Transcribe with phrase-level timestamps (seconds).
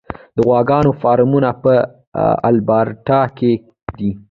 [0.35, 1.73] د غواګانو فارمونه په
[2.49, 3.51] البرټا کې
[3.97, 4.11] دي.